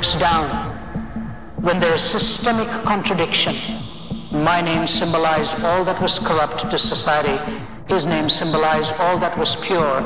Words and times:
breaks 0.00 0.16
down, 0.16 0.48
when 1.60 1.78
there 1.78 1.92
is 1.92 2.00
systemic 2.00 2.68
contradiction. 2.86 3.54
My 4.32 4.62
name 4.62 4.86
symbolized 4.86 5.62
all 5.62 5.84
that 5.84 6.00
was 6.00 6.18
corrupt 6.18 6.70
to 6.70 6.78
society. 6.78 7.36
His 7.86 8.06
name 8.06 8.30
symbolized 8.30 8.94
all 8.98 9.18
that 9.18 9.36
was 9.36 9.56
pure. 9.56 10.00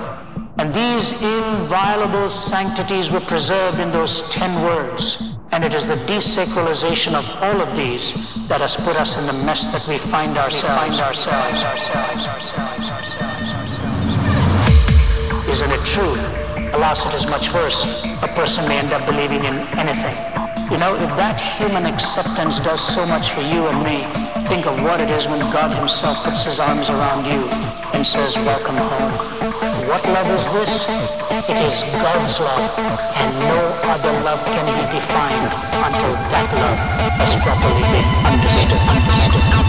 And 0.59 0.75
these 0.75 1.13
inviolable 1.13 2.29
sanctities 2.29 3.13
were 3.13 3.21
preserved 3.21 3.79
in 3.79 3.93
those 3.93 4.23
ten 4.31 4.65
words. 4.65 5.39
And 5.53 5.63
it 5.63 5.75
is 5.75 5.87
the 5.87 6.01
desacralization 6.13 7.15
of 7.15 7.25
all 7.41 7.61
of 7.61 7.77
these 7.77 8.15
that 8.49 8.61
has 8.63 8.75
put 8.77 8.97
us 8.97 9.17
in 9.17 9.27
the 9.29 9.45
mess 9.45 9.69
that 9.69 9.87
we 9.89 9.97
find 9.97 10.37
ourselves. 10.37 10.75
We 10.75 10.91
find 10.91 11.05
ourselves. 11.05 11.91
Isn't 15.49 15.71
it 15.71 15.85
true? 15.85 16.44
It 16.77 17.15
is 17.15 17.27
much 17.31 17.55
worse. 17.55 18.05
A 18.23 18.29
person 18.35 18.67
may 18.67 18.79
end 18.79 18.93
up 18.93 19.07
believing 19.07 19.45
in 19.45 19.63
anything. 19.79 20.17
You 20.71 20.79
know, 20.79 20.99
if 20.99 21.07
that 21.15 21.39
human 21.39 21.87
acceptance 21.87 22.59
does 22.59 22.83
so 22.83 23.07
much 23.07 23.31
for 23.31 23.43
you 23.43 23.67
and 23.71 23.79
me, 23.87 24.03
think 24.51 24.67
of 24.67 24.83
what 24.83 25.01
it 25.01 25.11
is 25.11 25.29
when 25.29 25.39
God 25.55 25.71
Himself 25.71 26.25
puts 26.25 26.45
His 26.45 26.59
arms 26.59 26.91
around 26.91 27.27
you 27.31 27.47
and 27.95 28.05
says, 28.05 28.35
Welcome 28.43 28.77
home. 28.77 29.15
What 29.87 30.03
love 30.11 30.27
is 30.35 30.51
this? 30.51 30.91
It 31.47 31.63
is 31.63 31.87
God's 31.95 32.41
love, 32.43 32.73
and 33.23 33.31
no 33.47 33.61
other 33.95 34.13
love 34.27 34.43
can 34.43 34.67
be 34.67 34.85
defined 34.91 35.51
until 35.79 36.15
that 36.35 36.49
love 36.59 36.81
has 37.23 37.37
properly 37.39 37.87
been 37.95 38.09
understood. 38.35 38.83
understood. 38.83 39.64